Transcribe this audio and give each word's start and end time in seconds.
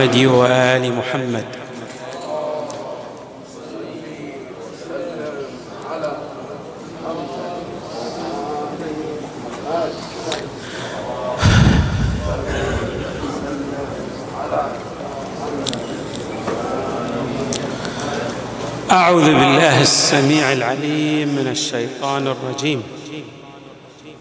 محمد 0.00 0.26
وآل 0.26 0.92
محمد. 0.96 1.44
أعوذ 18.90 19.24
بالله 19.24 19.82
السميع 19.82 20.52
العليم 20.52 21.28
من 21.28 21.48
الشيطان 21.52 22.26
الرجيم. 22.26 22.82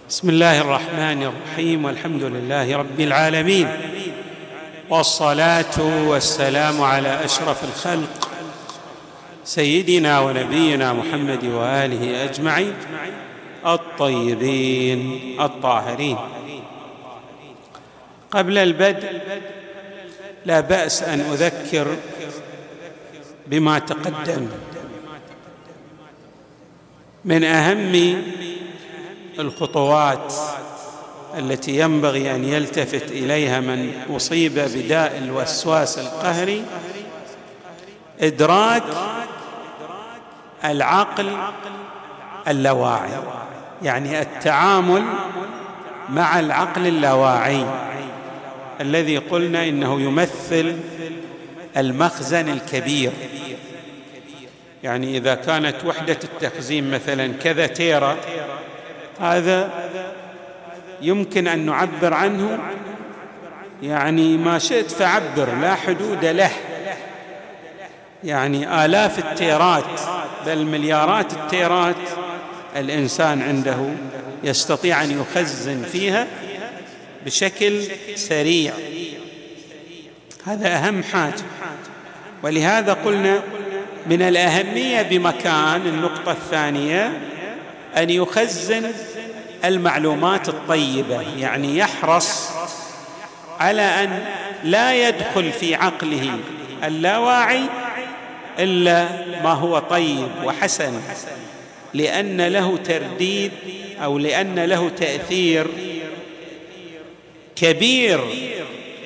بسم 0.09 0.29
الله 0.29 0.61
الرحمن 0.61 1.19
الرحيم. 1.23 1.85
والحمد 1.85 2.23
لله 2.23 2.77
رب 2.77 2.99
العالمين. 2.99 3.88
والصلاة 4.89 6.07
والسلام 6.07 6.81
على 6.81 7.25
أشرف 7.25 7.63
الخلق 7.63 8.29
سيدنا 9.43 10.19
ونبينا 10.19 10.93
محمد 10.93 11.45
وآله 11.45 12.23
أجمعين 12.23 12.73
الطيبين 13.65 15.01
الطاهرين. 15.41 16.17
قبل 18.31 18.57
البدء 18.57 19.21
لا 20.45 20.59
بأس 20.59 21.03
أن 21.03 21.19
أذكر 21.19 21.87
بما 23.47 23.79
تقدم. 23.79 24.47
من 27.25 27.43
أهم 27.43 28.23
الخطوات 29.39 30.33
التي 31.37 31.79
ينبغي 31.79 32.35
أن 32.35 32.45
يلتفت 32.45 33.11
إليها 33.11 33.59
من 33.59 33.93
أصيب 34.15 34.53
بداء 34.53 35.17
الوسواس 35.17 35.99
القهري 35.99 36.63
إدراك 38.21 38.83
العقل 40.65 41.37
اللاواعي 42.47 43.09
يعني 43.81 44.21
التعامل 44.21 45.03
مع 46.09 46.39
العقل 46.39 46.87
اللاواعي 46.87 47.65
الذي 48.81 49.17
قلنا 49.17 49.69
إنه 49.69 50.01
يمثل 50.01 50.79
المخزن 51.77 52.49
الكبير. 52.49 53.11
يعني 54.83 55.17
إذا 55.17 55.35
كانت 55.35 55.75
وحدة 55.85 56.17
التخزين 56.23 56.91
مثلا 56.91 57.33
كذا 57.33 57.67
تيرا 57.67 58.15
هذا 59.19 59.69
يمكن 61.01 61.47
أن 61.47 61.65
نعبر 61.65 62.13
عنه. 62.13 62.59
يعني 63.83 64.37
ما 64.37 64.59
شئت 64.59 64.91
فعبر 64.91 65.55
لا 65.61 65.75
حدود 65.75 66.25
له. 66.25 66.51
يعني 68.23 68.85
آلاف 68.85 69.19
التيرات 69.19 69.99
بل 70.45 70.65
مليارات 70.65 71.33
التيرات 71.33 71.95
الإنسان 72.75 73.41
عنده 73.41 73.77
يستطيع 74.43 75.03
أن 75.03 75.21
يخزن 75.21 75.83
فيها 75.83 76.27
بشكل 77.25 77.81
سريع. 78.15 78.73
هذا 80.45 80.75
أهم 80.75 81.03
حاجة. 81.03 81.43
ولهذا 82.43 82.93
قلنا 82.93 83.41
من 84.05 84.21
الأهمية 84.21 85.01
بمكان 85.01 85.81
النقطة 85.87 86.31
الثانية 86.31 87.11
أن 87.97 88.09
يخزن 88.09 88.91
المعلومات 89.65 90.49
الطيبة 90.49 91.21
يعني 91.37 91.77
يحرص 91.77 92.49
على 93.59 93.81
أن 93.81 94.25
لا 94.63 95.07
يدخل 95.07 95.51
في 95.51 95.75
عقله 95.75 96.37
اللاواعي 96.83 97.63
إلا 98.59 99.07
ما 99.43 99.53
هو 99.53 99.79
طيب 99.79 100.29
وحسن 100.43 101.01
لأن 101.93 102.41
له 102.41 102.77
ترديد 102.77 103.51
أو 104.03 104.17
لأن 104.17 104.59
له 104.59 104.89
تأثير 104.89 105.67
كبير 107.55 108.19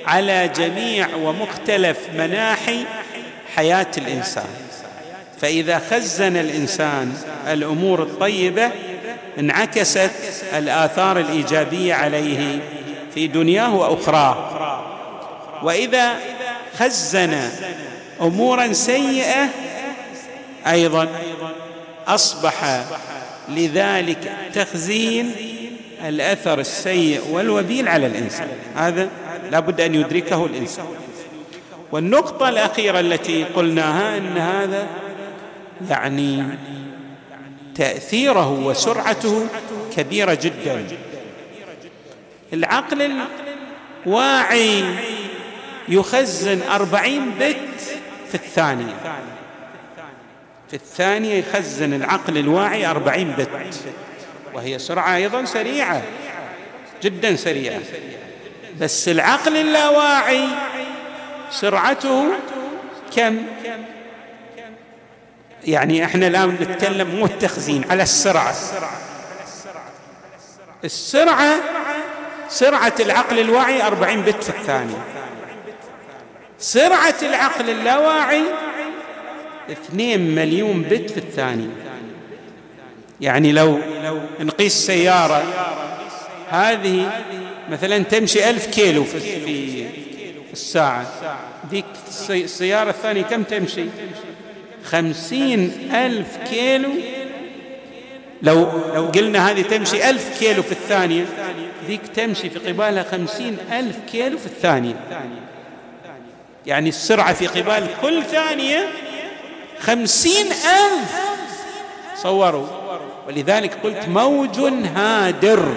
على 0.05 0.49
جميع 0.55 1.07
ومختلف 1.15 1.97
مناحي 2.17 2.85
حياة 3.55 3.91
الإنسان. 3.97 4.47
فإذا 5.41 5.79
خزن 5.91 6.37
الإنسان 6.37 7.13
الأمور 7.47 8.03
الطيبة 8.03 8.71
انعكست 9.39 10.11
الآثار 10.53 11.19
الإيجابية 11.19 11.93
عليه 11.93 12.59
في 13.13 13.27
دنياه 13.27 13.75
وأخراه. 13.75 14.83
وإذا 15.63 16.13
خزن 16.77 17.49
أمورا 18.21 18.73
سيئة 18.73 19.49
أيضا 20.67 21.07
أصبح 22.07 22.83
لذلك 23.49 24.31
التخزين 24.47 25.31
الأثر 26.07 26.59
السيء 26.59 27.21
والوبيل 27.31 27.87
على 27.87 28.07
الإنسان. 28.07 28.47
هذا 28.75 29.09
لابد 29.51 29.81
أن 29.81 29.95
يدركه 29.95 30.45
الإنسان. 30.45 30.85
والنقطة 31.91 32.49
الأخيرة 32.49 32.99
التي 32.99 33.43
قلناها 33.43 34.17
إن 34.17 34.37
هذا 34.37 34.87
يعني 35.89 36.43
تأثيره 37.75 38.51
وسرعته 38.51 39.47
كبيرة 39.97 40.33
جدا. 40.33 40.87
العقل 42.53 43.25
الواعي 44.05 44.83
يخزن 45.89 46.61
أربعين 46.61 47.31
بت 47.39 47.79
في 48.29 48.35
الثانية. 48.35 48.95
في 50.69 50.73
الثانية 50.73 51.33
يخزن 51.39 51.93
العقل 51.93 52.37
الواعي 52.37 52.85
أربعين 52.85 53.33
بت. 53.37 53.49
وهي 54.53 54.79
سرعة 54.79 55.15
أيضا 55.15 55.45
سريعة 55.45 56.01
جدا 57.03 57.35
سريعة. 57.35 57.79
بس 58.81 59.09
العقل 59.09 59.57
اللاواعي 59.57 60.47
سرعته 61.51 62.25
كم؟ 63.15 63.37
يعني 65.65 66.05
إحنا 66.05 66.27
الان 66.27 66.49
نتكلم 66.49 67.15
مو 67.15 67.25
التخزين 67.25 67.83
على 67.89 68.03
السرعة. 68.03 68.55
السرعة 70.83 71.55
سرعة 72.49 72.93
العقل 72.99 73.39
الواعي 73.39 73.87
أربعين 73.87 74.21
بت 74.21 74.43
في 74.43 74.49
الثانية. 74.49 74.97
سرعة 76.59 77.15
العقل 77.21 77.69
اللاواعي 77.69 78.43
اثنين 79.71 80.35
مليون 80.35 80.81
بت 80.81 81.09
في 81.09 81.17
الثانية. 81.17 81.69
يعني 83.21 83.51
لو 83.51 83.79
نقيس 84.39 84.73
سيارة 84.73 85.43
هذه 86.49 87.21
مثلا 87.69 88.03
تمشي 88.03 88.49
ألف 88.49 88.65
كيلو 88.65 89.03
في, 89.03 89.19
في 89.19 89.85
الساعة. 90.53 91.05
ذيك 91.71 91.85
السيارة 92.29 92.89
الثانية 92.89 93.21
كم 93.21 93.43
تمشي؟ 93.43 93.85
خمسين 94.85 95.89
ألف 95.93 96.37
كيلو. 96.49 96.89
لو 98.41 98.67
لو 98.95 99.05
قلنا 99.05 99.49
هذه 99.49 99.61
تمشي 99.61 100.09
ألف 100.09 100.39
كيلو 100.39 100.63
في 100.63 100.71
الثانية 100.71 101.25
ذيك 101.87 102.07
تمشي 102.07 102.49
في 102.49 102.59
قبالها 102.59 103.03
خمسين 103.03 103.57
ألف 103.71 103.95
كيلو 104.11 104.37
في 104.37 104.45
الثانية. 104.45 104.95
يعني 106.65 106.89
السرعة 106.89 107.33
في 107.33 107.47
قبال 107.47 107.87
كل 108.01 108.23
ثانية 108.23 108.89
خمسين 109.79 110.45
ألف. 110.45 111.15
صوروا. 112.15 112.67
ولذلك 113.27 113.73
قلت 113.83 114.07
موج 114.07 114.59
هادر. 114.95 115.73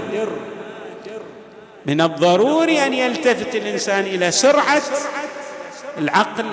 من 1.87 2.01
الضروري 2.01 2.87
أن 2.87 2.95
يلتفت 2.95 3.55
الإنسان 3.55 4.05
إلى 4.05 4.31
سرعة 4.31 4.83
العقل. 5.99 6.45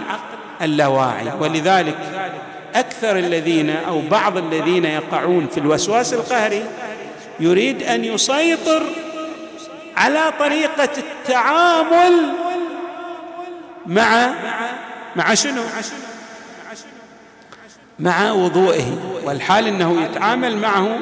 اللاواعي 0.65 1.27
ولذلك 1.39 1.97
أكثر 2.75 3.17
الذين 3.17 3.69
أو 3.69 4.01
بعض 4.01 4.37
الذين 4.37 4.85
يقعون 4.85 5.47
في 5.47 5.59
الوسواس 5.59 6.13
القهري 6.13 6.63
يريد 7.39 7.83
أن 7.83 8.05
يسيطر 8.05 8.83
على 9.97 10.33
طريقة 10.39 10.89
التعامل 10.97 12.13
مع 13.85 14.33
مع 15.15 15.33
شنو؟ 15.33 15.61
مع 17.99 18.31
وضوئه. 18.31 18.97
والحال 19.23 19.67
إنه 19.67 20.01
يتعامل 20.01 20.57
معه 20.57 20.99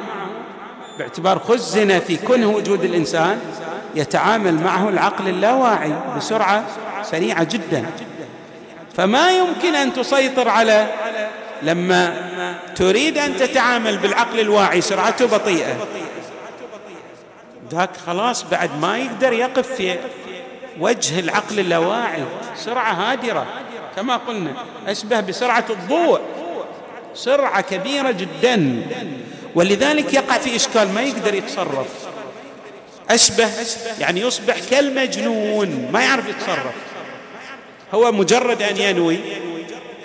باعتبار 0.98 1.40
خزن 1.40 2.00
في 2.00 2.18
كنه 2.18 2.50
وجود 2.50 2.84
الإنسان 2.84 3.40
يتعامل 3.96 4.54
معه 4.54 4.90
العقل 4.90 5.28
اللاواعي 5.28 5.94
بسرعة 6.18 6.66
سريعة 7.04 7.44
جدا. 7.44 7.86
فما 8.98 9.32
يمكن 9.32 9.76
أن 9.76 9.94
تسيطر 9.94 10.50
على 10.50 10.88
لما 11.62 12.14
تريد 12.76 13.18
أن 13.18 13.38
تتعامل 13.38 13.98
بالعقل 13.98 14.40
الواعي 14.40 14.82
سرعته 14.82 15.26
بطيئة. 15.26 15.88
ذاك 17.72 17.98
خلاص 17.98 18.44
بعد 18.44 18.80
ما 18.82 18.98
يقدر 18.98 19.34
يقف 19.34 19.74
في 19.74 20.00
وجه 20.80 21.20
العقل 21.20 21.60
اللاواعي 21.60 22.24
سرعة 22.56 22.94
هادرة. 22.94 23.48
كما 23.96 24.18
قلنا 24.18 24.54
أشبه 24.88 25.20
بسرعة 25.20 25.66
الضوء. 25.70 26.20
سرعة 27.16 27.62
كبيرة 27.62 28.12
جدا. 28.12 28.82
ولذلك 29.56 30.14
يقع 30.14 30.38
في 30.38 30.56
إشكال 30.56 30.94
ما 30.94 31.02
يقدر 31.02 31.34
يتصرف. 31.34 31.88
أشبه 33.10 33.50
يعني 34.00 34.22
يصبح 34.22 34.56
كالمجنون 34.72 35.90
ما 35.94 36.02
يعرف 36.04 36.30
يتصرف. 36.30 36.91
هو 37.94 38.12
مجرد 38.12 38.62
أن 38.62 38.78
ينوي. 38.78 39.20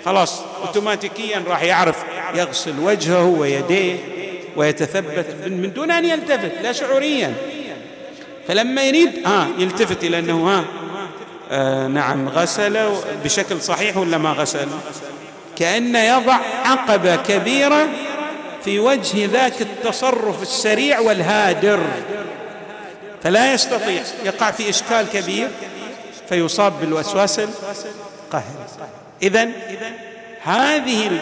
خلاص 0.05 0.41
اوتوماتيكيا 0.65 1.43
راح 1.47 1.63
يعرف 1.63 1.95
يغسل 2.35 2.73
وجهه 2.79 3.25
ويديه 3.25 3.95
ويتثبت 4.55 5.25
من 5.45 5.73
دون 5.73 5.91
أن 5.91 6.05
يلتفت 6.05 6.51
لا 6.63 6.71
شعوريا. 6.71 7.33
فلما 8.47 8.83
يريد 8.83 9.27
ها 9.27 9.47
يلتفت 9.57 10.03
إلى 10.03 10.19
أنه 10.19 10.49
ها 10.49 10.65
آه 11.51 11.87
نعم 11.87 12.29
غسل 12.29 12.89
بشكل 13.23 13.61
صحيح 13.61 13.97
ولا 13.97 14.17
ما 14.17 14.29
غسل؟ 14.29 14.67
كأنه 15.57 15.99
يضع 15.99 16.37
عقبة 16.65 17.15
كبيرة 17.15 17.87
في 18.65 18.79
وجه 18.79 19.25
ذاك 19.25 19.61
التصرف 19.61 20.41
السريع 20.41 20.99
والهادر. 20.99 21.79
فلا 23.23 23.53
يستطيع 23.53 24.01
يقع 24.25 24.51
في 24.51 24.69
إشكال 24.69 25.05
كبير. 25.13 25.47
فيصاب 26.29 26.73
بالوسواس 26.79 27.39
القهري. 27.39 28.45
إذا 29.21 29.49
هذه 30.43 31.19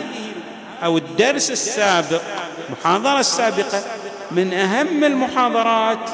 أو 0.84 0.98
الدرس 0.98 1.52
السابق 1.52 2.22
المحاضرة 2.70 3.20
السابقة 3.20 3.84
من 4.32 4.54
أهم 4.54 5.04
المحاضرات 5.04 6.10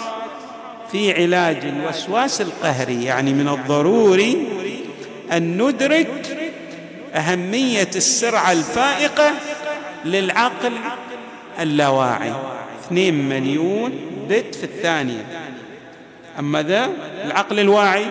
في 0.91 1.13
علاج 1.13 1.57
الوسواس 1.65 2.41
القهري. 2.41 3.03
يعني 3.03 3.33
من 3.33 3.47
الضروري 3.47 4.47
أن 5.31 5.61
ندرك 5.61 6.37
أهمية 7.13 7.89
السرعة 7.95 8.51
الفائقة 8.51 9.31
للعقل 10.05 10.73
اللاواعي. 11.59 12.33
اثنين 12.85 13.29
مليون 13.29 13.91
بت 14.29 14.55
في 14.55 14.63
الثانية. 14.63 15.25
أما 16.39 16.61
ذا 16.61 16.89
العقل 17.25 17.59
الواعي 17.59 18.05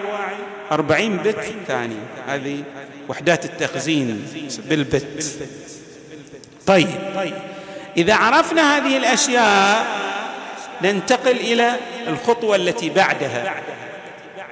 أربعين 0.72 1.16
بت 1.16 1.38
في 1.38 1.50
الثانية 1.50 2.06
هذه 2.26 2.62
وحدات 3.08 3.44
التخزين 3.44 4.26
بالبت. 4.68 5.04
طيب. 6.66 6.88
إذا 7.96 8.14
عرفنا 8.14 8.76
هذه 8.76 8.96
الأشياء 8.96 9.86
ننتقل 10.82 11.36
إلى 11.36 11.76
الخطوة 12.06 12.56
التي 12.56 12.90
بعدها. 12.90 13.54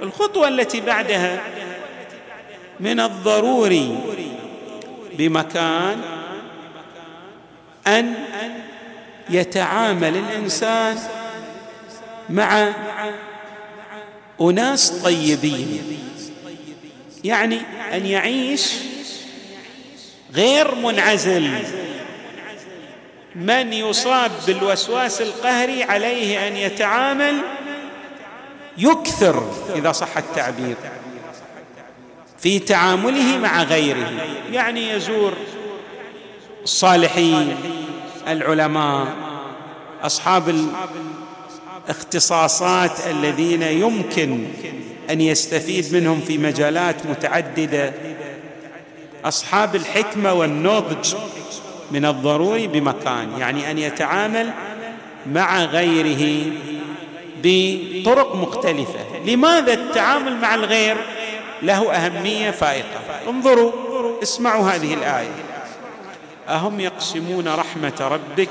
الخطوة 0.03 0.49
التي 0.49 0.81
بعدها 0.81 1.41
من 2.81 3.01
الضروري 3.01 3.99
بمكان 5.19 6.01
أن 7.87 8.15
يتعامل 9.31 10.17
الإنسان 10.17 10.99
مع 12.31 12.69
أناس 14.41 14.91
طيبين. 14.91 16.08
يعني 17.25 17.61
أن 17.93 18.07
يعيش 18.07 18.73
غير 20.35 20.75
منعزل. 20.75 21.51
من 23.35 23.73
يصاب 23.73 24.31
بالوسواس 24.47 25.21
القهري 25.21 25.83
عليه 25.83 26.49
أن 26.49 26.57
يتعامل 26.57 27.35
يكثر 28.79 29.53
إذا 29.77 29.93
صح 29.93 30.17
التعبير 30.17 30.77
في 32.39 32.59
تعامله 32.59 33.39
مع 33.39 33.63
غيره. 33.63 34.13
يعني 34.53 34.91
يزور 34.91 35.33
الصالحين 36.63 37.57
العلماء 38.29 39.07
أصحاب 40.03 40.69
الاختصاصات 41.89 43.07
الذين 43.07 43.63
يمكن 43.63 44.47
أن 45.11 45.21
يستفيد 45.21 45.95
منهم 45.95 46.21
في 46.21 46.39
مجالات 46.39 47.07
متعددة. 47.07 47.93
أصحاب 49.25 49.77
الحكمة 49.77 50.33
والنضج 50.33 51.15
من 51.91 52.05
الضروري 52.05 52.67
بمكان 52.67 53.29
يعني 53.39 53.71
أن 53.71 53.79
يتعامل 53.79 54.51
مع 55.27 55.65
غيره 55.65 56.53
بطرق 57.43 58.35
مختلفة. 58.35 59.01
لماذا 59.27 59.73
التعامل 59.73 60.37
مع 60.37 60.55
الغير 60.55 60.97
له 61.63 61.93
أهمية 61.93 62.51
فائقة؟ 62.51 63.01
انظروا 63.29 63.73
اسمعوا 64.23 64.71
هذه 64.71 64.95
الآية. 64.95 65.35
أهم 66.49 66.81
يقسمون 66.81 67.49
رحمة 67.49 67.93
ربك؟ 68.01 68.51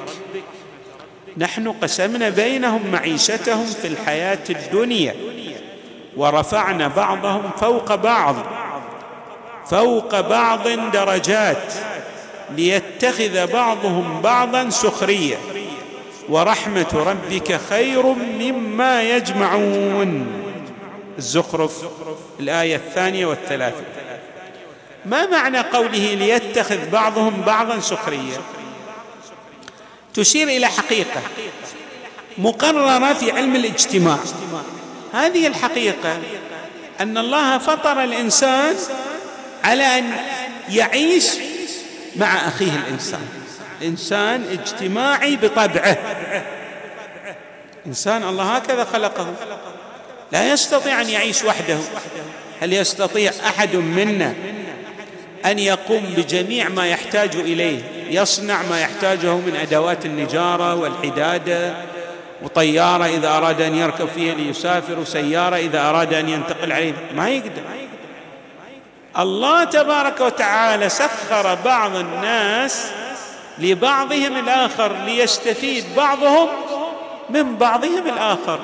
نحن 1.38 1.71
قسمنا 1.71 2.30
بينهم 2.30 2.92
معيشتهم 2.92 3.65
في 3.65 3.88
الحياة 3.88 4.39
الدنيا. 4.50 5.15
ورفعنا 6.17 6.87
بعضهم 6.87 7.49
فوق 7.59 7.95
بعض. 7.95 8.35
فوق 9.69 10.21
بعض 10.21 10.67
درجات 10.93 11.73
ليتخذ 12.55 13.47
بعضهم 13.53 14.21
بعضا 14.21 14.69
سخرية. 14.69 15.37
ورحمة 16.29 16.87
ربك 16.93 17.59
خير 17.69 18.05
مما 18.39 19.03
يجمعون. 19.03 20.27
الزخرف 21.17 21.83
الآية 22.39 22.75
الثانية 22.75 23.25
والثلاثة. 23.25 23.83
ما 25.05 25.25
معنى 25.25 25.59
قوله 25.59 26.13
ليتخذ 26.13 26.89
بعضهم 26.89 27.41
بعضا 27.41 27.79
سخرية؟ 27.79 28.37
تشير 30.13 30.47
إلى 30.47 30.67
حقيقة 30.67 31.21
مقررة 32.37 33.13
في 33.13 33.31
علم 33.31 33.55
الاجتماع. 33.55 34.17
هذه 35.13 35.48
الحقيقة 35.48 36.19
أن 37.00 37.18
الله 37.18 37.57
فطر 37.57 38.04
الإنسان 38.04 38.75
على 39.63 39.83
أن 39.83 40.12
يعيش 40.69 41.27
مع 42.15 42.48
أخيه 42.48 42.71
الإنسان. 42.88 43.27
الانسان 43.81 44.44
اجتماعي 44.51 45.36
بطبعه. 45.36 45.98
إنسان 47.88 48.24
الله 48.24 48.56
هكذا 48.56 48.83
خلقه. 48.83 49.33
لا 50.31 50.54
يستطيع 50.54 51.01
أن 51.01 51.10
يعيش 51.10 51.44
وحده. 51.44 51.77
هل 52.62 52.74
يستطيع 52.74 53.31
أحد 53.45 53.75
منا 53.75 54.33
أن 55.45 55.60
يقوم 55.60 56.13
بجميع 56.18 56.69
ما 56.69 56.88
يحتاج 56.88 57.36
إليه 57.36 57.79
يصنع 58.10 58.62
ما 58.70 58.79
يحتاجه 58.81 59.36
من 59.36 59.55
أدوات 59.62 60.05
النجارة 60.05 60.75
والحدادة 60.75 61.75
وطيارة 62.41 63.06
إذا 63.06 63.29
أراد 63.29 63.62
أن 63.62 63.75
يركب 63.75 64.08
فيها 64.08 64.36
ليسافر 64.36 65.00
وسيارة 65.00 65.56
إذا 65.56 65.89
أراد 65.89 66.13
أن 66.13 66.29
ينتقل 66.29 66.72
عليه. 66.72 66.94
ما 67.15 67.29
يقدر. 67.29 67.62
الله 69.20 69.63
تبارك 69.63 70.22
وتعالى 70.22 70.89
سخر 70.89 71.56
بعض 71.56 71.96
الناس 71.96 72.88
لبعضهم 73.60 74.38
الآخر 74.38 74.96
ليستفيد 75.06 75.86
بعضهم 75.98 76.48
من 77.29 77.56
بعضهم 77.56 78.08
الآخر. 78.08 78.60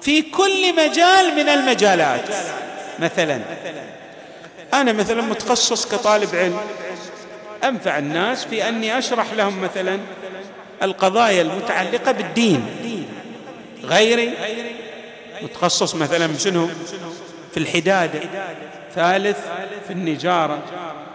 في 0.00 0.22
كل 0.22 0.76
مجال 0.76 1.34
من 1.36 1.48
المجالات. 1.48 2.28
مثلا 2.98 3.40
أنا 4.74 4.92
مثلا 4.92 5.22
متخصص 5.22 5.86
كطالب 5.86 6.34
علم. 6.34 6.60
أنفع 7.64 7.98
الناس 7.98 8.44
في 8.44 8.68
أني 8.68 8.98
أشرح 8.98 9.26
لهم 9.32 9.62
مثلا 9.62 9.98
القضايا 10.82 11.42
المتعلقة 11.42 12.12
بالدين. 12.12 12.64
غيري 13.84 14.32
متخصص 15.42 15.94
مثلا 15.94 16.38
شنو 16.38 16.68
في 17.52 17.56
الحدادة. 17.56 18.20
ثالث 18.94 19.38
في 19.86 19.92
النجارة. 19.92 20.58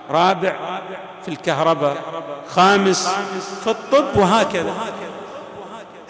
رابع 0.10 0.80
في 1.26 1.28
الكهرباء. 1.28 1.98
خامس 2.50 3.10
في 3.64 3.70
الطب 3.70 4.18
وهكذا. 4.18 4.74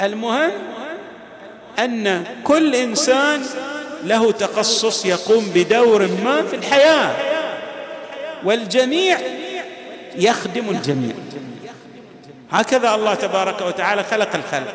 المهم 0.02 0.52
أن 1.80 2.24
كل 2.44 2.76
إنسان 2.76 3.44
له 4.04 4.32
تخصص 4.32 5.06
يقوم 5.06 5.52
بدور 5.56 6.08
ما 6.24 6.44
في 6.44 6.56
الحياة. 6.56 7.16
والجميع 8.44 9.20
يخدم 10.16 10.70
الجميع. 10.70 11.16
هكذا 12.54 12.96
الله 12.96 13.14
تبارك 13.14 13.62
وتعالى 13.62 14.04
خلق 14.04 14.36
الخلق. 14.36 14.74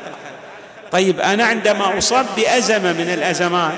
طيب 0.93 1.21
أنا 1.21 1.45
عندما 1.45 1.99
أصاب 1.99 2.27
بأزمة 2.37 2.93
من 2.93 3.11
الأزمات 3.15 3.73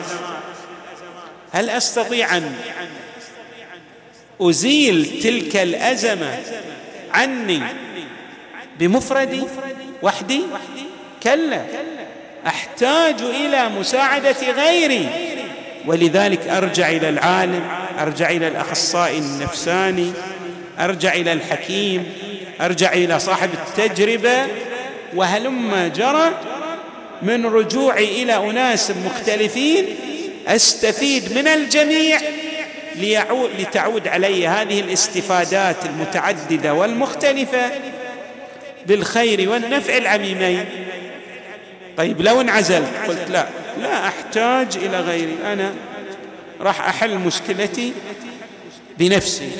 هل 1.52 1.70
أستطيع 1.70 2.36
أن 2.36 2.54
أزيل 4.40 5.20
تلك 5.22 5.56
الأزمة 5.56 6.38
عني 7.14 7.62
بمفردي 8.78 9.42
وحدي؟ 10.02 10.42
كلا. 11.22 11.64
أحتاج 12.46 13.22
إلى 13.22 13.68
مساعدة 13.68 14.52
غيري. 14.52 15.08
ولذلك 15.86 16.48
أرجع 16.48 16.88
إلى 16.88 17.08
العالم 17.08 17.68
أرجع 17.98 18.30
إلى 18.30 18.48
الأخصائي 18.48 19.18
النفساني 19.18 20.12
أرجع 20.78 21.12
إلى 21.12 21.32
الحكيم. 21.32 22.29
أرجع 22.60 22.92
إلى 22.92 23.18
صاحب 23.18 23.50
التجربة 23.52 24.46
وهلما 25.14 25.88
جرى 25.88 26.30
من 27.22 27.46
رجوعي 27.46 28.22
إلى 28.22 28.36
أناس 28.36 28.92
مختلفين 29.06 29.86
أستفيد 30.46 31.32
من 31.32 31.48
الجميع 31.48 32.20
ليعود 32.96 33.50
لتعود 33.58 34.08
علي 34.08 34.48
هذه 34.48 34.80
الاستفادات 34.80 35.76
المتعددة 35.86 36.74
والمختلفة 36.74 37.70
بالخير 38.86 39.50
والنفع 39.50 39.96
العميمين. 39.96 40.64
طيب 41.96 42.20
لو 42.20 42.40
انعزلت 42.40 42.88
قلت 43.08 43.30
لا 43.30 43.46
لا 43.80 44.08
أحتاج 44.08 44.76
إلى 44.76 45.00
غيري 45.00 45.36
أنا 45.44 45.74
راح 46.60 46.88
أحل 46.88 47.18
مشكلتي 47.18 47.92
بنفسي. 48.98 49.50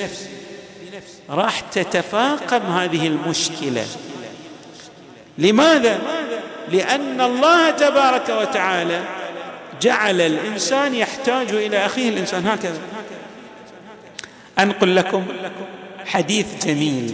راح 1.31 1.59
تتفاقم 1.59 2.61
هذه 2.61 3.07
المشكلة. 3.07 3.85
لماذا؟ 5.37 5.99
لأن 6.71 7.21
الله 7.21 7.69
تبارك 7.69 8.29
وتعالى 8.29 9.03
جعل 9.81 10.21
الإنسان 10.21 10.95
يحتاج 10.95 11.49
إلى 11.49 11.85
أخيه 11.85 12.09
الإنسان. 12.09 12.47
هكذا. 12.47 12.79
أنقل 14.59 14.95
لكم 14.95 15.25
حديث 16.05 16.65
جميل 16.65 17.13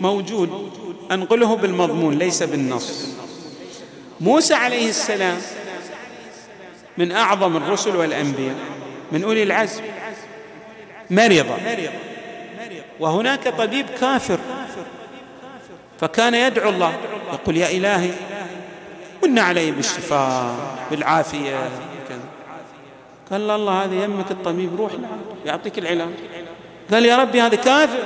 موجود 0.00 0.72
أنقله 1.12 1.56
بالمضمون 1.56 2.18
ليس 2.18 2.42
بالنص. 2.42 3.08
موسى 4.20 4.54
عليه 4.54 4.88
السلام 4.88 5.38
من 6.98 7.12
أعظم 7.12 7.56
الرسل 7.56 7.96
والأنبياء 7.96 8.54
من 9.12 9.24
أولي 9.24 9.42
العزم 9.42 9.82
مرض 11.10 11.46
وهناك 13.00 13.48
طبيب 13.48 13.86
كافر 14.00 14.38
فكان 16.00 16.34
يدعو 16.34 16.70
الله 16.70 16.92
يقول 17.32 17.56
يا 17.56 17.70
إلهي 17.70 18.10
من 19.22 19.38
علي 19.38 19.70
بالشفاء 19.70 20.54
بالعافية 20.90 21.70
قال 23.30 23.48
له 23.48 23.56
الله 23.56 23.84
هذا 23.84 23.94
يمك 23.94 24.30
الطبيب 24.30 24.76
روح 24.80 24.92
يعطيك 25.46 25.78
العلاج. 25.78 26.08
قال 26.92 27.04
يا 27.04 27.16
ربي 27.16 27.40
هذا 27.40 27.56
كافر. 27.56 27.98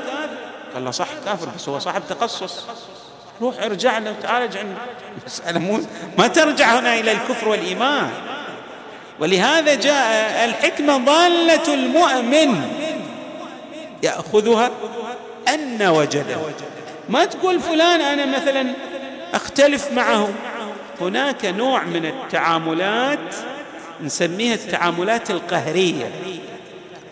قال 0.75 0.85
له 0.85 0.91
صح 0.91 1.09
كافر 1.25 1.49
بس 1.57 1.69
هو 1.69 1.79
صاحب 1.79 2.03
تخصص. 2.09 2.65
روح 3.41 3.63
ارجع 3.63 3.99
له 3.99 4.11
وتعالج 4.11 4.57
عنه 4.57 5.59
مو 5.59 5.81
ما 6.19 6.27
ترجع 6.27 6.79
هنا 6.79 6.95
إلى 7.01 7.13
الكفر 7.13 7.49
والإيمان. 7.49 8.11
ولهذا 9.21 9.75
جاء 9.75 10.45
الحكمة 10.45 10.97
ضالة 10.97 11.75
المؤمن. 11.75 12.63
يأخذها 14.03 14.71
أن 15.49 15.83
وجده 15.83 16.37
ما 17.09 17.25
تقول 17.25 17.61
فلان 17.61 18.01
أنا 18.01 18.27
مثلا 18.27 18.75
أختلف 19.35 19.93
معه 19.93 20.29
هناك 21.01 21.45
نوع 21.45 21.85
من 21.85 22.07
التعاملات 22.07 23.35
نسميها 24.03 24.55
التعاملات 24.55 25.31
القهرية 25.31 26.11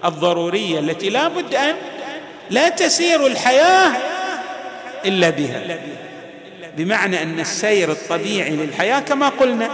الضرورية 0.05 0.79
التي 0.79 1.11
لا 1.11 1.29
بد 1.29 1.55
أن 1.55 1.75
لا 2.51 2.69
تسير 2.69 3.27
الحياة 3.27 3.93
إلا 5.05 5.31
بها. 5.31 5.79
بمعنى 6.77 7.23
أن 7.23 7.41
السير 7.41 7.91
الطبيعي 7.91 8.57
للحياة 8.57 9.01
كما 9.01 9.29
قلنا 9.29 9.71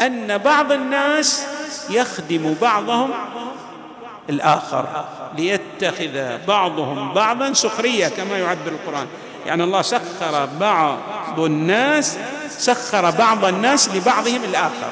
أن 0.00 0.38
بعض 0.38 0.72
الناس 0.72 1.46
يخدم 1.90 2.54
بعضهم 2.62 3.10
الآخر 4.30 5.04
ليتخذ 5.82 6.46
بعضهم 6.48 7.14
بعضا 7.14 7.52
سخرية 7.52 8.08
كما 8.08 8.38
يعبر 8.38 8.68
القرآن. 8.68 9.06
يعني 9.46 9.64
الله 9.64 9.82
سخر 9.82 10.46
بعض 10.60 11.40
الناس 11.40 12.18
سخر 12.48 13.10
بعض 13.10 13.44
الناس 13.44 13.88
لبعضهم 13.88 14.44
الآخر. 14.44 14.90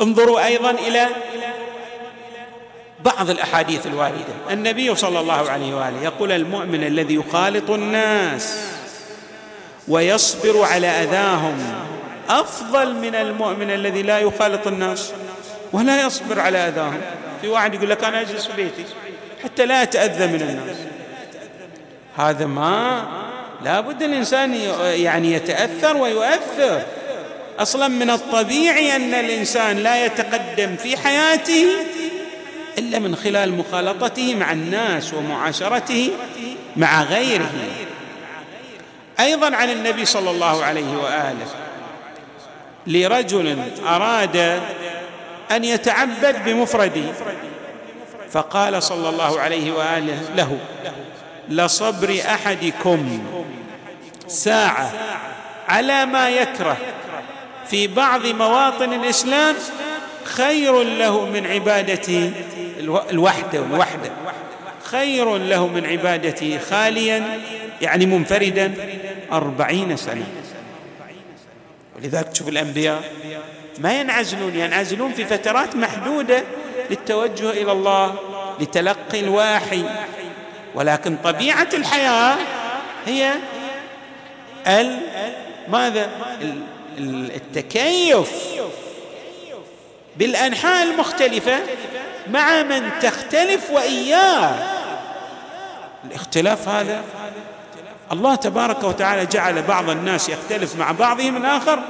انظروا 0.00 0.46
أيضا 0.46 0.70
إلى 0.70 1.06
بعض 3.04 3.30
الأحاديث 3.30 3.86
الواردة. 3.86 4.34
النبي 4.50 4.94
صلى 4.94 5.20
الله 5.20 5.50
عليه 5.50 5.74
وآله 5.74 6.02
يقول 6.02 6.32
المؤمن 6.32 6.84
الذي 6.84 7.14
يخالط 7.14 7.70
الناس 7.70 8.58
ويصبر 9.88 10.62
على 10.62 10.86
أذاهم 10.86 11.74
أفضل 12.28 12.94
من 12.94 13.14
المؤمن 13.14 13.70
الذي 13.70 14.02
لا 14.02 14.18
يخالط 14.18 14.66
الناس 14.66 15.12
ولا 15.72 16.06
يصبر 16.06 16.40
على 16.40 16.58
أذاهم. 16.58 17.00
في 17.46 17.52
واحد 17.52 17.74
يقول 17.74 17.90
لك 17.90 18.04
أنا 18.04 18.20
أجلس 18.20 18.46
في 18.46 18.56
بيتي 18.56 18.84
حتى 19.44 19.66
لا 19.66 19.82
أتأذى 19.82 20.26
من 20.26 20.42
الناس. 20.42 20.76
هذا 22.16 22.46
ما 22.46 23.08
لا 23.64 23.80
بد 23.80 24.02
الإنسان 24.02 24.54
يعني 24.82 25.32
يتأثر 25.32 25.96
ويؤثر. 25.96 26.82
أصلا 27.58 27.88
من 27.88 28.10
الطبيعي 28.10 28.96
أن 28.96 29.14
الإنسان 29.14 29.76
لا 29.76 30.06
يتقدم 30.06 30.76
في 30.76 30.96
حياته 30.96 31.66
إلا 32.78 32.98
من 32.98 33.16
خلال 33.16 33.52
مخالطته 33.52 34.34
مع 34.34 34.52
الناس 34.52 35.14
ومعاشرته 35.14 36.10
مع 36.76 37.02
غيره. 37.02 37.50
أيضا 39.20 39.56
عن 39.56 39.70
النبي 39.70 40.04
صلى 40.04 40.30
الله 40.30 40.64
عليه 40.64 40.96
وآله. 40.96 41.46
لرجل 42.86 43.58
أراد 43.86 44.60
أن 45.50 45.64
يتعبد 45.64 46.44
بمفرده 46.44 47.12
فقال 48.30 48.82
صلى 48.82 49.08
الله 49.08 49.40
عليه 49.40 49.72
وآله 49.72 50.18
له 50.36 50.58
لصبر 51.48 52.20
أحدكم 52.26 53.24
ساعة 54.28 54.92
على 55.68 56.06
ما 56.06 56.30
يكره 56.30 56.76
في 57.70 57.86
بعض 57.86 58.26
مواطن 58.26 58.92
الإسلام 58.92 59.54
خير 60.24 60.82
له 60.82 61.26
من 61.26 61.46
عبادته 61.46 62.32
الوحدة 63.10 63.60
والوحده 63.60 64.10
خير 64.84 65.36
له 65.36 65.66
من 65.66 65.86
عبادته 65.86 66.58
خاليا 66.70 67.40
يعني 67.82 68.06
منفردا 68.06 68.74
أربعين 69.32 69.96
سنة. 69.96 70.26
ولذلك 71.96 72.28
تشوف 72.28 72.48
الأنبياء 72.48 73.12
ما 73.78 74.00
ينعزلون 74.00 74.54
ينعزلون 74.54 75.12
في 75.12 75.24
فترات 75.24 75.76
محدودة 75.76 76.44
للتوجه 76.90 77.50
إلى 77.50 77.72
الله 77.72 78.14
لتلقي 78.60 79.20
الواحي 79.20 79.84
ولكن 80.74 81.16
طبيعة 81.24 81.68
الحياة 81.74 82.36
هي 83.06 83.32
ال 84.66 85.00
ماذا؟ 85.68 86.10
التكيف. 86.98 88.30
بالأنحاء 90.16 90.82
المختلفة 90.82 91.58
مع 92.30 92.62
من 92.62 92.90
تختلف 93.02 93.70
وإياه. 93.70 94.54
الاختلاف 96.04 96.68
هذا 96.68 97.04
الله 98.12 98.34
تبارك 98.34 98.84
وتعالى 98.84 99.26
جعل 99.26 99.62
بعض 99.62 99.90
الناس 99.90 100.28
يختلف 100.28 100.76
مع 100.76 100.92
بعضهم 100.92 101.36
الآخر. 101.36 101.82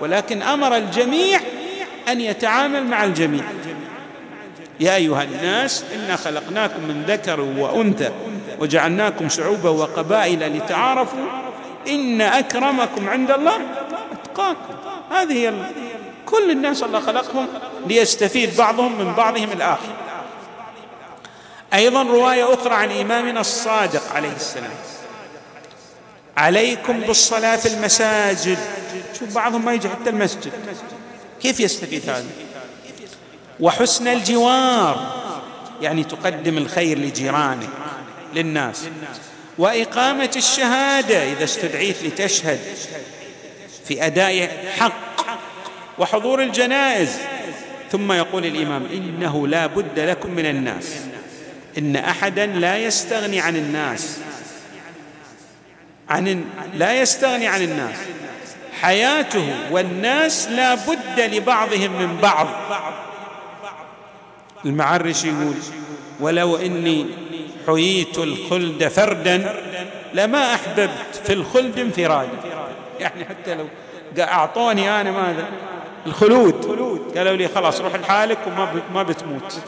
ولكن 0.00 0.42
أمر 0.42 0.76
الجميع 0.76 1.40
أن 2.08 2.20
يتعامل 2.20 2.86
مع 2.86 3.04
الجميع. 3.04 3.44
يا 4.80 4.94
أيها 4.96 5.22
الناس 5.22 5.84
إنا 5.94 6.16
خلقناكم 6.16 6.82
من 6.82 7.04
ذكر 7.08 7.40
وأنثى 7.40 8.10
وجعلناكم 8.58 9.28
شعوبا 9.28 9.70
وقبائل 9.70 10.56
لتعارفوا 10.56 11.26
إن 11.88 12.20
أكرمكم 12.20 13.08
عند 13.08 13.30
الله 13.30 13.60
أتقاكم. 14.12 14.74
هذه 15.10 15.70
كل 16.26 16.50
الناس 16.50 16.82
الله 16.82 17.00
خلقهم 17.00 17.46
ليستفيد 17.86 18.56
بعضهم 18.56 18.98
من 18.98 19.14
بعضهم 19.14 19.52
الآخر. 19.52 19.92
أيضا 21.74 22.02
رواية 22.02 22.54
أخرى 22.54 22.74
عن 22.74 22.90
إمامنا 22.90 23.40
الصادق 23.40 24.12
عليه 24.14 24.32
السلام. 24.36 24.70
عليكم 26.36 27.00
بالصلاة 27.00 27.56
في 27.56 27.68
المساجد. 27.68 28.58
شوف 29.18 29.34
بعضهم 29.34 29.64
ما 29.64 29.72
يجي 29.72 29.88
حتى 29.88 30.10
المسجد. 30.10 30.52
كيف 31.42 31.60
يستفيد 31.60 32.10
هذا؟ 32.10 32.26
وحسن 33.60 34.08
الجوار 34.08 35.24
يعني 35.82 36.04
تقدم 36.04 36.58
الخير 36.58 36.98
لجيرانك 36.98 37.68
للناس. 38.34 38.82
وإقامة 39.58 40.30
الشهادة 40.36 41.32
إذا 41.32 41.44
استدعيت 41.44 42.02
لتشهد 42.02 42.60
في 43.84 44.06
أداء 44.06 44.64
حق 44.78 45.26
وحضور 45.98 46.42
الجنائز. 46.42 47.18
ثم 47.92 48.12
يقول 48.12 48.46
الإمام 48.46 48.86
إنه 48.86 49.48
لا 49.48 49.66
بد 49.66 49.98
لكم 49.98 50.30
من 50.30 50.46
الناس. 50.46 50.94
إن 51.78 51.96
أحدا 51.96 52.46
لا 52.46 52.78
يستغني 52.78 53.40
عن 53.40 53.56
الناس. 53.56 54.18
عن 56.08 56.44
لا 56.74 57.00
يستغني 57.00 57.46
عن 57.46 57.62
الناس. 57.62 57.96
حياته 58.84 59.54
والناس 59.70 60.48
لا 60.48 60.74
بد 60.74 61.20
لبعضهم 61.20 61.92
من 61.92 62.16
بعض. 62.22 62.46
المعرش 64.64 65.24
يقول 65.24 65.54
ولو 66.20 66.56
إني 66.56 67.06
حييت 67.66 68.18
الخلد 68.18 68.88
فردا 68.88 69.54
لما 70.14 70.54
أحببت 70.54 71.22
في 71.24 71.32
الخلد 71.32 71.78
انفرادا. 71.78 72.30
يعني 73.00 73.24
حتى 73.24 73.54
لو 73.54 73.66
أعطوني 74.18 75.00
أنا 75.00 75.10
ماذا؟ 75.10 75.44
الخلود. 76.06 76.64
قالوا 77.16 77.36
لي 77.36 77.48
خلاص 77.48 77.80
روح 77.80 77.94
لحالك 77.94 78.38
وما 78.46 78.82
ما 78.94 79.02
بتموت. 79.02 79.60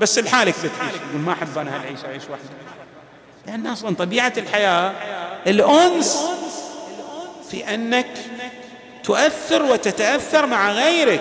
بس 0.00 0.18
لحالك 0.18 0.54
بتعيش. 0.58 0.94
يقول 1.10 1.22
ما 1.22 1.32
أحب 1.32 1.58
أنا 1.58 1.76
هالعيش 1.76 2.04
أعيش 2.04 2.22
وحدي. 2.22 2.48
لأن 3.46 3.66
أصلا 3.66 3.94
طبيعة 3.94 4.32
الحياة 4.36 4.92
الأنس 5.46 6.28
في 7.50 7.74
أنك 7.74 8.06
تؤثر 9.08 9.62
وتتأثر 9.62 10.46
مع 10.46 10.72
غيرك. 10.72 11.20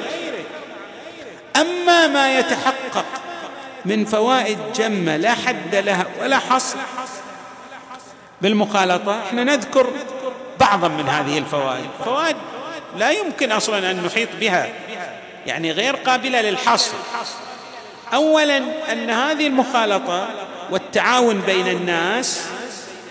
أما 1.55 2.07
ما 2.07 2.39
يتحقق 2.39 3.05
من 3.85 4.05
فوائد 4.05 4.57
جمة 4.75 5.17
لا 5.17 5.33
حد 5.33 5.75
لها 5.75 6.05
ولا 6.21 6.39
حصر 6.39 6.77
بالمخالطة 8.41 9.19
إحنا 9.27 9.43
نذكر 9.43 9.87
بعضا 10.59 10.87
من 10.87 11.09
هذه 11.09 11.37
الفوائد. 11.37 11.89
فوائد 12.05 12.35
لا 12.97 13.11
يمكن 13.11 13.51
أصلا 13.51 13.91
أن 13.91 14.03
نحيط 14.03 14.29
بها 14.39 14.69
يعني 15.45 15.71
غير 15.71 15.95
قابلة 15.95 16.41
للحصر. 16.41 16.93
اولا 18.13 18.57
أن 18.91 19.09
هذه 19.09 19.47
المخالطة 19.47 20.27
والتعاون 20.71 21.41
بين 21.41 21.67
الناس 21.67 22.43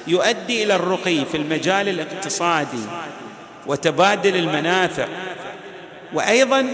يؤدي 0.07 0.65
إلى 0.65 0.75
الرقي 0.75 1.25
في 1.25 1.37
المجال 1.37 1.89
الاقتصادي. 1.89 2.87
وتبادل 3.69 4.37
المنافع. 4.37 5.07
وأيضا 6.15 6.67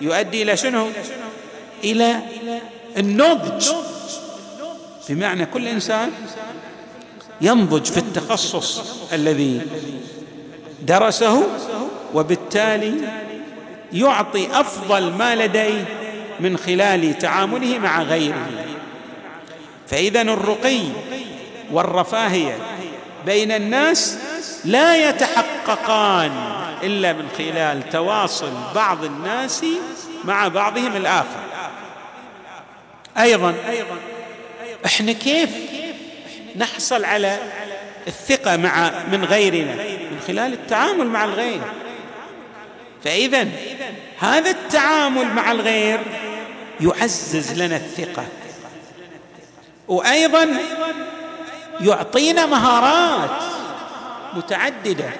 يؤدي 0.00 0.42
إلى 0.42 0.56
شنو؟ 0.56 0.88
إلى 1.84 2.16
النضج. 2.96 3.68
بمعنى 5.08 5.46
كل 5.46 5.68
إنسان 5.68 6.10
ينضج 7.40 7.84
في 7.84 7.98
التخصص 7.98 8.82
الذي 9.12 9.60
درسه 10.82 11.46
وبالتالي 12.14 12.94
يعطي 13.92 14.48
أفضل 14.52 15.12
ما 15.12 15.36
لديه 15.36 15.84
من 16.40 16.56
خلال 16.56 17.18
تعامله 17.18 17.78
مع 17.78 18.02
غيره. 18.02 18.48
فاذا 19.86 20.22
الرقي 20.22 20.80
والرفاهية 21.72 22.56
بين 23.26 23.52
الناس 23.52 24.18
لا 24.64 25.08
يتحققان 25.08 26.32
إلا 26.82 27.12
من 27.12 27.28
خلال 27.38 27.90
تواصل 27.90 28.52
بعض 28.74 29.04
الناس 29.04 29.64
مع 30.24 30.48
بعضهم 30.48 30.96
الآخر. 30.96 31.40
أيضا 33.18 33.54
إحنا 34.86 35.12
كيف 35.12 35.50
نحصل 36.56 37.04
على 37.04 37.38
الثقة 38.06 38.56
مع 38.56 38.90
من 39.12 39.24
غيرنا؟ 39.24 39.74
من 40.10 40.20
خلال 40.26 40.52
التعامل 40.52 41.06
مع 41.06 41.24
الغير. 41.24 41.60
فإذا 43.04 43.48
هذا 44.18 44.50
التعامل 44.50 45.26
مع 45.26 45.52
الغير 45.52 46.00
يعزز 46.80 47.62
لنا 47.62 47.76
الثقة. 47.76 48.24
وأيضا 49.88 50.48
يعطينا 51.80 52.46
مهارات. 52.46 53.42
متعددة 54.34 55.10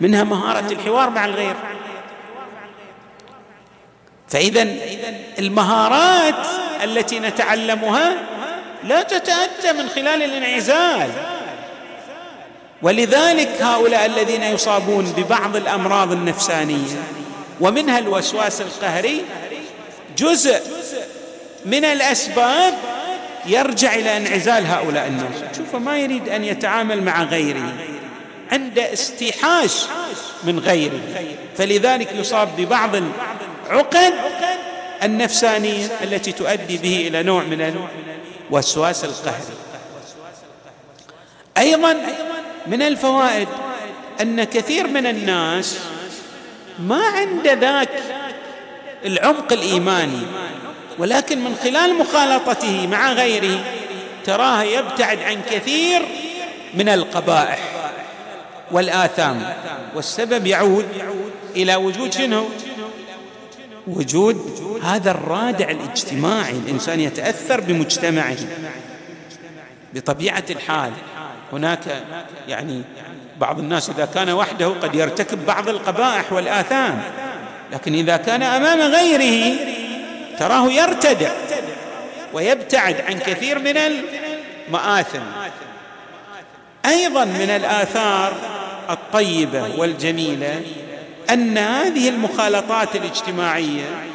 منها 0.00 0.24
مهارة 0.24 0.72
الحوار 0.72 1.10
مع 1.10 1.24
الغير. 1.24 1.54
فإذا 4.28 4.66
المهارات 5.38 6.46
التي 6.84 7.18
نتعلمها 7.18 8.16
لا 8.84 9.02
تتأتى 9.02 9.72
من 9.72 9.88
خلال 9.88 10.22
الانعزال. 10.22 11.10
ولذلك 12.82 13.62
هؤلاء 13.62 14.06
الذين 14.06 14.42
يصابون 14.42 15.04
ببعض 15.16 15.56
الأمراض 15.56 16.12
النفسانية 16.12 16.96
ومنها 17.60 17.98
الوسواس 17.98 18.60
القهري 18.60 19.22
جزء 20.18 20.60
من 21.64 21.84
الأسباب 21.84 22.74
يرجع 23.46 23.94
إلى 23.94 24.16
انعزال 24.16 24.66
هؤلاء 24.66 25.06
الناس. 25.06 25.56
شوف 25.56 25.76
ما 25.76 25.98
يريد 25.98 26.28
أن 26.28 26.44
يتعامل 26.44 27.02
مع 27.02 27.22
غيره 27.22 27.72
عند 28.52 28.78
استيحاش 28.78 29.72
من 30.44 30.58
غيره. 30.58 31.00
فلذلك 31.56 32.12
يصاب 32.12 32.48
ببعض 32.58 32.90
العقد 33.66 34.14
النفسانية 35.02 35.86
التي 36.02 36.32
تؤدي 36.32 36.78
به 36.78 37.08
إلى 37.08 37.22
نوع 37.22 37.42
من 37.42 37.74
الوسواس 38.50 39.04
القهري 39.04 39.54
أيضا 41.58 41.96
من 42.66 42.82
الفوائد 42.82 43.48
أن 44.20 44.44
كثير 44.44 44.86
من 44.86 45.06
الناس 45.06 45.78
ما 46.78 47.02
عنده 47.06 47.52
ذاك 47.52 48.02
العمق 49.04 49.52
الإيماني 49.52 50.26
ولكن 50.98 51.44
من 51.44 51.56
خلال 51.62 51.94
مخالطته 51.94 52.86
مع 52.86 53.12
غيره 53.12 53.64
تراه 54.24 54.62
يبتعد 54.62 55.18
عن 55.18 55.42
كثير 55.50 56.02
من 56.74 56.88
القبائح. 56.88 57.75
والآثام. 58.70 59.52
والسبب 59.94 60.46
يعود 60.46 60.86
إلى 61.56 61.76
وجود 61.76 62.12
شنو؟ 62.12 62.44
وجود 63.86 64.60
هذا 64.82 65.10
الرادع 65.10 65.70
الاجتماعي. 65.70 66.52
الإنسان 66.52 67.00
يتأثر 67.00 67.60
بمجتمعه 67.60 68.36
بطبيعة 69.94 70.44
الحال. 70.50 70.92
هناك 71.52 72.02
يعني 72.48 72.82
بعض 73.40 73.58
الناس 73.58 73.90
إذا 73.90 74.04
كان 74.14 74.30
وحده 74.30 74.68
قد 74.68 74.94
يرتكب 74.94 75.46
بعض 75.46 75.68
القبائح 75.68 76.32
والآثام 76.32 77.02
لكن 77.72 77.94
إذا 77.94 78.16
كان 78.16 78.42
أمام 78.42 78.80
غيره 78.80 79.56
تراه 80.38 80.68
يرتدع 80.70 81.30
ويبتعد 82.32 83.00
عن 83.00 83.18
كثير 83.18 83.58
من 83.58 83.76
المآثم. 83.76 85.22
أيضا 86.86 87.24
من 87.24 87.50
الآثار 87.50 88.34
الطيبة 88.90 89.80
والجميلة 89.80 90.62
أن 91.30 91.58
هذه 91.58 92.08
المخالطات 92.08 92.96
الاجتماعية 92.96 94.06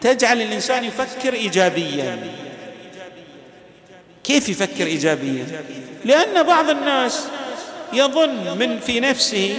تجعل 0.00 0.42
الإنسان 0.42 0.84
يفكر 0.84 1.32
ايجابيا. 1.32 2.18
كيف 4.24 4.48
يفكر 4.48 4.86
ايجابيا؟ 4.86 5.46
لأن 6.04 6.42
بعض 6.42 6.70
الناس 6.70 7.26
يظن 7.92 8.58
من 8.58 8.78
في 8.78 9.00
نفسه 9.00 9.56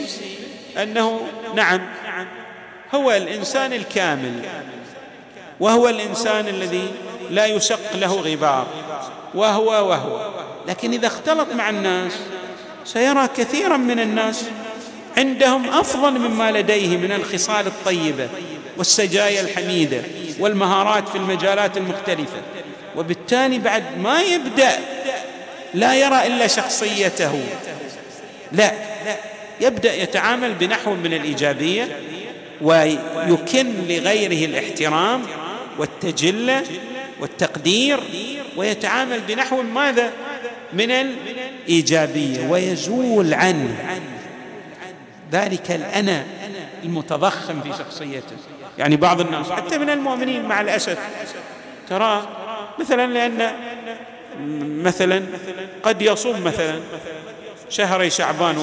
أنه 0.77 1.21
نعم 1.55 1.81
هو 2.95 3.11
الإنسان 3.11 3.73
الكامل 3.73 4.39
وهو 5.59 5.89
الإنسان 5.89 6.47
الذي 6.47 6.91
لا 7.29 7.45
يشق 7.45 7.95
له 7.95 8.13
غبار 8.13 8.67
وهو 9.33 9.89
وهو. 9.89 10.31
لكن 10.67 10.91
إذا 10.91 11.07
اختلط 11.07 11.53
مع 11.53 11.69
الناس 11.69 12.13
سيرى 12.85 13.27
كثيرا 13.37 13.77
من 13.77 13.99
الناس 13.99 14.45
عندهم 15.17 15.69
أفضل 15.69 16.19
مما 16.19 16.51
لديه 16.51 16.97
من 16.97 17.11
الخصال 17.11 17.67
الطيبة 17.67 18.29
والسجايا 18.77 19.41
الحميدة 19.41 20.01
والمهارات 20.39 21.09
في 21.09 21.17
المجالات 21.17 21.77
المختلفة. 21.77 22.41
وبالتالي 22.95 23.59
بعد 23.59 23.83
ما 24.03 24.21
يبدأ 24.21 24.71
لا 25.73 25.95
يرى 25.95 26.27
إلا 26.27 26.47
شخصيته. 26.47 27.43
لا 28.51 28.71
يبدأ 29.61 29.95
يتعامل 29.95 30.53
بنحو 30.53 30.93
من 30.93 31.13
الإيجابية 31.13 31.99
ويكن 32.61 33.73
لغيره 33.87 34.45
الاحترام 34.45 35.21
والتجلة 35.77 36.63
والتقدير 37.19 37.99
ويتعامل 38.57 39.19
بنحو 39.19 39.61
ماذا؟ 39.61 40.11
من 40.73 40.91
الإيجابية 40.91 42.47
ويزول 42.49 43.33
عنه 43.33 43.99
ذلك 45.31 45.71
الأنا 45.71 46.23
المتضخم 46.83 47.61
في 47.61 47.69
شخصيته. 47.69 48.35
يعني 48.77 48.95
بعض 48.95 49.21
الناس 49.21 49.51
حتى 49.51 49.77
من 49.77 49.89
المؤمنين 49.89 50.45
مع 50.45 50.61
الأسف 50.61 50.99
ترى 51.89 52.27
مثلا 52.79 53.13
لأن 53.13 53.51
مثلا 54.83 55.23
قد 55.83 56.01
يصوم 56.01 56.43
مثلا 56.43 56.79
شهري 57.69 58.09
شعبان 58.09 58.57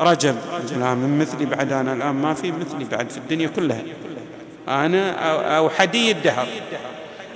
ورجب. 0.00 0.36
لا 0.78 0.94
من 0.94 1.18
مثلي 1.18 1.46
بعد 1.46 1.72
أنا 1.72 1.92
الآن 1.92 2.14
ما 2.14 2.34
في 2.34 2.52
مثلي 2.52 2.84
بعد 2.84 3.10
في 3.10 3.18
الدنيا 3.18 3.48
كلها. 3.48 3.82
أنا 4.68 5.10
أو 5.58 5.70
حدي 5.70 6.10
الدهر. 6.10 6.46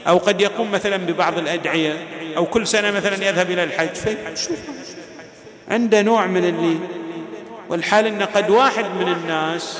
أو 0.06 0.18
قد 0.18 0.40
يقوم 0.40 0.70
مثلا 0.70 0.96
ببعض 0.96 1.38
الأدعية 1.38 2.08
أو 2.36 2.46
كل 2.46 2.66
سنة 2.66 2.90
مثلا 2.90 3.28
يذهب 3.28 3.50
إلى 3.50 3.64
الحج. 3.64 3.94
فشوف 3.94 4.58
عنده 5.70 6.02
نوع 6.02 6.26
من 6.26 6.44
اللي 6.44 6.78
والحال 7.68 8.06
إن 8.06 8.22
قد 8.22 8.50
واحد 8.50 8.84
من 8.84 9.08
الناس 9.08 9.78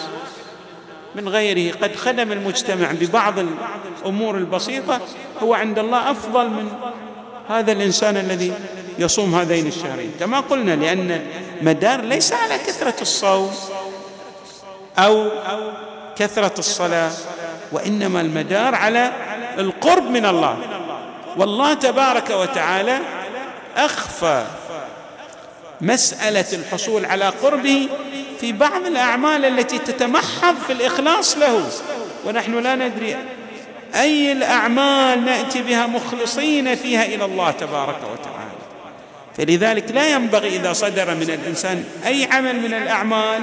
من 1.15 1.29
غيره 1.29 1.75
قد 1.83 1.97
خدم 1.97 2.33
المجتمع 2.33 2.93
ببعض 2.93 3.35
الأمور 3.39 4.37
البسيطة 4.37 5.01
هو 5.43 5.55
عند 5.55 5.79
الله 5.79 6.11
أفضل 6.11 6.49
من 6.49 6.69
هذا 7.49 7.73
الإنسان 7.73 8.17
الذي 8.17 8.53
يصوم 8.99 9.35
هذين 9.35 9.67
الشهرين. 9.67 10.13
كما 10.21 10.41
قلنا 10.41 10.77
لأن 10.77 11.21
المدار 11.61 12.01
ليس 12.01 12.33
على 12.33 12.59
كثرة 12.59 13.03
الصوم 13.03 13.51
أو 14.99 15.31
كثرة 16.17 16.59
الصلاة 16.59 17.11
وإنما 17.73 18.21
المدار 18.21 18.75
على 18.75 19.13
القرب 19.59 20.11
من 20.11 20.27
الله. 20.27 20.57
والله 21.37 21.75
تبارك 21.75 22.31
وتعالى 22.31 22.99
أخفى 23.77 24.45
مسألة 25.81 26.45
الحصول 26.53 27.05
على 27.05 27.25
قربه 27.25 27.89
في 28.41 28.53
بعض 28.53 28.87
الأعمال 28.87 29.45
التي 29.45 29.79
تتمحض 29.79 30.55
في 30.67 30.73
الإخلاص 30.73 31.37
له. 31.37 31.69
ونحن 32.25 32.59
لا 32.59 32.75
ندري 32.75 33.17
أي 33.95 34.33
الأعمال 34.33 35.25
نأتي 35.25 35.63
بها 35.63 35.87
مخلصين 35.87 36.75
فيها 36.75 37.05
إلى 37.05 37.25
الله 37.25 37.51
تبارك 37.51 37.99
وتعالى. 38.13 38.49
فلذلك 39.37 39.91
لا 39.91 40.09
ينبغي 40.11 40.49
إذا 40.57 40.73
صدر 40.73 41.15
من 41.15 41.31
الإنسان 41.31 41.85
أي 42.07 42.29
عمل 42.33 42.61
من 42.61 42.75
الأعمال 42.75 43.41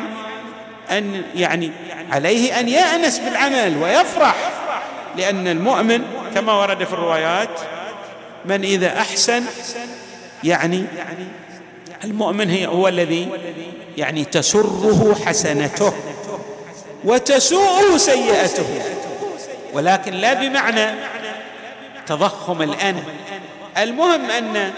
أن 0.92 1.24
يعني 1.36 1.72
عليه 2.12 2.60
أن 2.60 2.70
يأنس 2.70 3.20
بالعمل 3.20 3.78
ويفرح. 3.84 4.36
لأن 5.18 5.48
المؤمن 5.48 6.02
كما 6.36 6.54
ورد 6.54 6.84
في 6.84 6.94
الروايات 6.94 7.60
من 8.46 8.64
إذا 8.64 8.98
أحسن 8.98 9.44
يعني 10.44 10.86
المؤمن 12.04 12.50
هي 12.50 12.68
هو 12.68 12.88
الذي 12.88 13.30
يعني 13.98 14.26
تسره 14.26 15.16
حسنته 15.26 15.94
وتسوءه 17.04 17.98
سيئته. 17.98 18.82
ولكن 19.74 20.14
لا 20.14 20.34
بمعنى 20.34 20.96
تضخم 22.08 22.62
الأنا 22.62 23.04
المهم 23.78 24.32
أن 24.32 24.72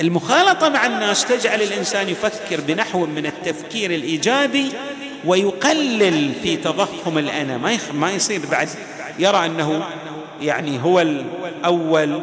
المخالطة 0.00 0.68
مع 0.68 0.86
الناس 0.86 1.24
تجعل 1.24 1.62
الإنسان 1.62 2.08
يفكر 2.08 2.60
بنحو 2.60 3.06
من 3.06 3.26
التفكير 3.26 3.90
الإيجابي 3.90 4.72
ويقلل 5.24 6.32
في 6.42 6.56
تضخم 6.56 7.18
الأنا 7.18 7.78
ما 7.92 8.10
يصير 8.10 8.40
بعد 8.50 8.68
يرى 9.18 9.46
أنه 9.46 9.82
يعني 10.42 10.82
هو 10.84 11.00
الأول 11.00 12.20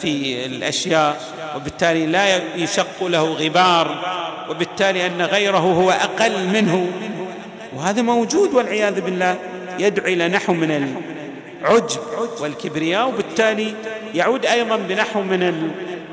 في 0.00 0.46
الأشياء 0.46 1.20
وبالتالي 1.56 2.06
لا 2.06 2.40
يشق 2.56 3.04
له 3.04 3.22
غبار 3.22 3.98
وبالتالي 4.50 5.06
أن 5.06 5.22
غيره 5.22 5.58
هو 5.58 5.90
أقل 5.90 6.48
منه. 6.48 6.86
وهذا 7.76 8.02
موجود 8.02 8.54
والعياذ 8.54 9.00
بالله 9.00 9.36
يدعو 9.78 10.06
إلى 10.06 10.28
نحو 10.28 10.52
من 10.52 10.70
العجب 11.62 12.00
والكبرياء 12.40 13.08
وبالتالي 13.08 13.74
يعود 14.14 14.46
أيضا 14.46 14.76
بنحو 14.76 15.22
من 15.22 15.42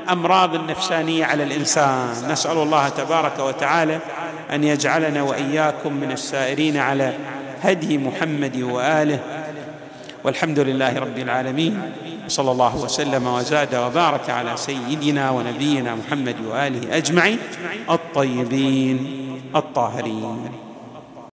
الأمراض 0.06 0.54
النفسانية 0.54 1.24
على 1.24 1.42
الإنسان. 1.42 2.08
نسأل 2.30 2.58
الله 2.58 2.88
تبارك 2.88 3.38
وتعالى 3.38 3.98
أن 4.52 4.64
يجعلنا 4.64 5.22
وإياكم 5.22 5.92
من 5.92 6.12
السائرين 6.12 6.76
على 6.76 7.12
هدي 7.62 7.98
محمد 7.98 8.62
وآله. 8.62 9.18
والحمد 10.28 10.58
لله 10.58 10.98
رب 10.98 11.18
العالمين 11.18 11.80
صلى 12.28 12.50
الله 12.50 12.76
وسلم 12.76 13.26
وزاد 13.26 13.74
وبارك 13.74 14.30
على 14.30 14.56
سيدنا 14.56 15.30
ونبينا 15.30 15.94
محمد 15.94 16.36
وآله 16.52 16.96
أجمعين 16.96 17.38
الطيبين 17.90 18.96
الطاهرين. 19.56 20.67